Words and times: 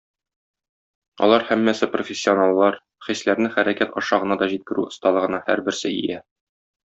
Алар 1.25 1.43
һәммәсе 1.49 1.89
профессионаллар, 1.95 2.77
хисләрне 3.09 3.51
хәрәкәт 3.59 3.93
аша 4.03 4.21
гына 4.25 4.39
да 4.43 4.49
җиткерү 4.55 4.87
осталыгына 4.95 5.43
һәрберсе 5.51 5.93
ия. 6.01 6.19